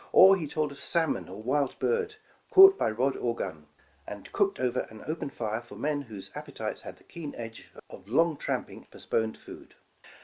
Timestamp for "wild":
1.43-1.77